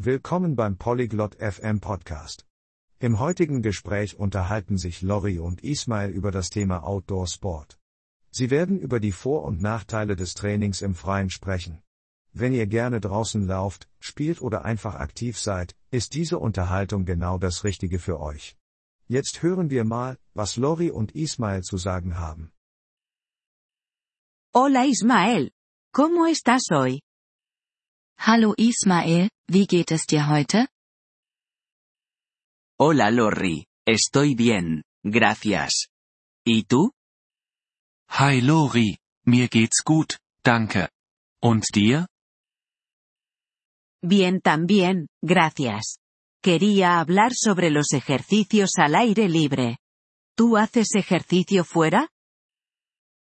[0.00, 2.46] Willkommen beim Polyglot FM Podcast.
[3.00, 7.80] Im heutigen Gespräch unterhalten sich Lori und Ismail über das Thema Outdoor Sport.
[8.30, 11.82] Sie werden über die Vor- und Nachteile des Trainings im Freien sprechen.
[12.32, 17.64] Wenn ihr gerne draußen lauft, spielt oder einfach aktiv seid, ist diese Unterhaltung genau das
[17.64, 18.56] Richtige für euch.
[19.08, 22.52] Jetzt hören wir mal, was Lori und Ismail zu sagen haben.
[24.54, 25.50] Hola Ismael.
[25.92, 27.00] ¿Cómo estás hoy?
[28.16, 30.68] Hallo Ismael, wie geht es dir heute?
[32.78, 35.88] Hola Lorri, estoy bien, gracias.
[36.44, 36.92] ¿Y tú?
[38.10, 40.88] Hi Lori, mir geht's gut, danke.
[41.42, 42.06] Und dir?
[44.02, 45.98] Bien también, gracias.
[46.42, 49.78] Quería hablar sobre los ejercicios al aire libre.
[50.36, 52.08] ¿Tú haces ejercicio fuera?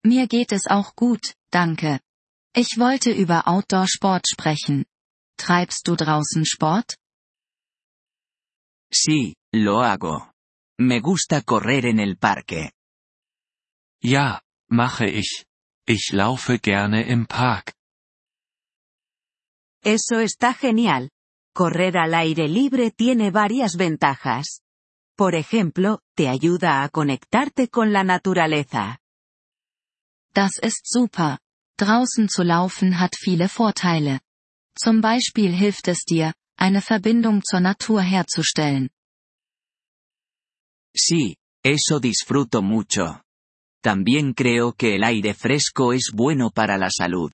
[0.02, 2.00] Mir geht es auch gut, danke.
[2.54, 4.86] Ich wollte über Outdoor-Sport sprechen.
[5.42, 6.94] Treibst du draußen Sport?
[8.92, 10.30] Sí, lo hago.
[10.78, 12.70] Me gusta correr en el parque.
[14.00, 15.46] Ja, mache ich.
[15.84, 17.74] Ich laufe gerne im Park.
[19.82, 21.10] Eso está genial.
[21.52, 24.60] Correr al aire libre tiene varias ventajas.
[25.16, 29.00] Por ejemplo, te ayuda a conectarte con la naturaleza.
[30.32, 31.40] Das ist super.
[31.78, 34.20] Draußen zu laufen hat viele Vorteile.
[34.74, 38.90] Zum Beispiel hilft es dir, eine Verbindung zur Natur herzustellen.
[40.94, 43.22] Sí, eso disfruto mucho.
[43.82, 47.32] También creo que el aire fresco es bueno para la salud.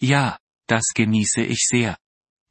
[0.00, 1.98] Ja, das genieße ich sehr.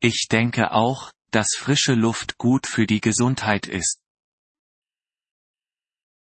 [0.02, 4.00] Ich denke auch, dass frische Luft gut für die Gesundheit ist.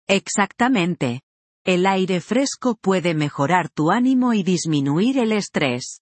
[0.08, 1.20] Exactamente.
[1.64, 6.00] El aire fresco puede mejorar tu ánimo y disminuir el estrés.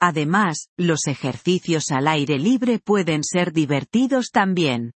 [0.00, 4.92] Además, los ejercicios al aire libre pueden ser divertidos también.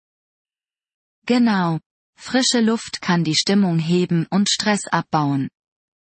[1.25, 1.80] Genau.
[2.17, 5.49] Frische Luft kann die Stimmung heben und Stress abbauen.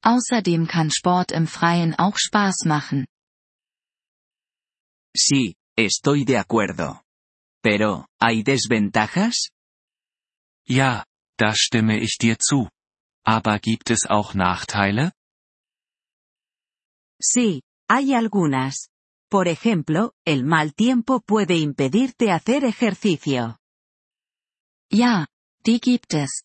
[0.03, 3.07] Außerdem kann Sport im Freien auch Spaß machen.
[5.15, 7.03] Sí, estoy de acuerdo.
[7.63, 9.51] Pero, ¿hay desventajas?
[10.69, 11.05] Ja,
[11.37, 12.71] da stimme ich dir zu.
[13.25, 15.13] Aber gibt es auch Nachteile?
[17.21, 18.91] Sí, hay algunas.
[19.29, 23.59] Por ejemplo, el mal tiempo puede impedirte hacer ejercicio.
[24.91, 25.27] Ja,
[25.65, 26.45] die gibt es.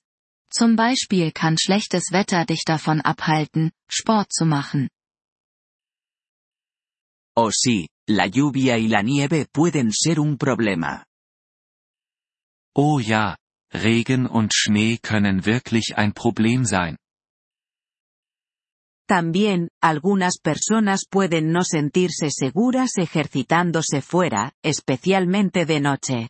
[0.52, 4.90] Zum Beispiel kann schlechtes Wetter dich davon abhalten, Sport zu machen.
[7.36, 11.06] Oh sí, la lluvia y la nieve pueden ser un problema.
[12.76, 13.38] Oh ja,
[13.74, 16.98] Regen und Schnee können wirklich ein Problem sein.
[19.12, 26.30] También, algunas personas pueden no sentirse seguras ejercitándose fuera, especialmente de noche.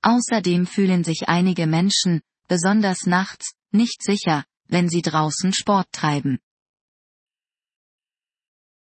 [0.00, 6.38] Außerdem fühlen sich einige Menschen, besonders nachts, nicht sicher, wenn sie draußen Sport treiben.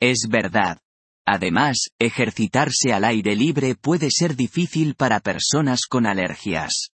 [0.01, 0.81] Es verdad.
[1.25, 6.89] Además, ejercitarse al aire libre puede ser difícil para personas con alergias.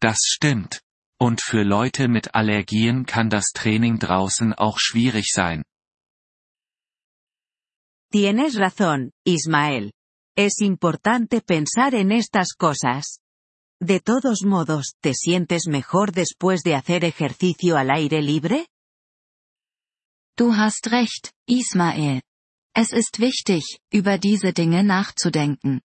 [0.00, 0.85] Das stimmt.
[1.18, 5.62] Und für Leute mit Allergien kann das Training draußen auch schwierig sein.
[8.12, 9.92] Tienes razón, Ismael.
[10.36, 13.18] Es importante pensar en estas cosas.
[13.80, 18.66] De todos modos, ¿te sientes mejor después de hacer ejercicio al aire libre?
[20.36, 22.22] Du hast recht, Ismael.
[22.74, 25.80] Es ist wichtig, über diese Dinge nachzudenken.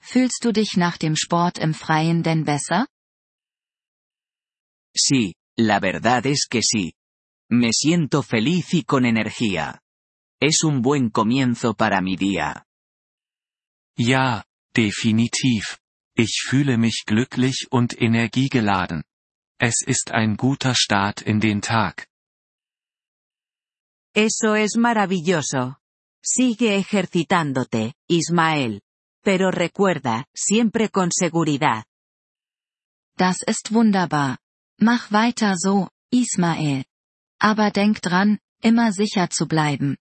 [0.00, 2.86] Fühlst du dich nach dem Sport im Freien denn besser?
[4.96, 6.94] Sí, la verdad es que sí.
[7.50, 9.82] Me siento feliz y con energía.
[10.40, 12.66] Es un buen comienzo para mi día.
[13.96, 15.78] Ja, definitiv.
[16.16, 19.04] Ich fühle mich glücklich und energiegeladen.
[19.58, 22.08] Es ist ein guter Start in den Tag.
[24.14, 25.76] Eso es maravilloso.
[26.22, 28.82] Sigue ejercitándote, Ismael.
[29.22, 31.84] Pero recuerda, siempre con seguridad.
[33.16, 34.38] Das ist wunderbar.
[34.78, 36.84] Mach weiter so, Ismael.
[37.38, 39.96] Aber denk dran, immer sicher zu bleiben.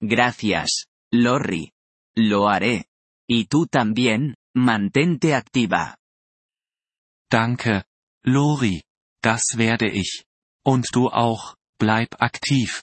[0.00, 1.72] Gracias, Lorri.
[2.16, 2.86] Lo haré.
[3.28, 5.96] Y tú también, mantente activa.
[7.30, 7.84] Danke,
[8.24, 8.82] Lori.
[9.22, 10.24] Das werde ich.
[10.64, 12.82] Und du auch, bleib aktiv.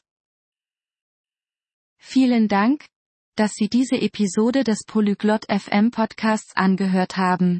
[1.99, 2.87] Vielen Dank,
[3.35, 7.59] dass Sie diese Episode des Polyglot FM Podcasts angehört haben.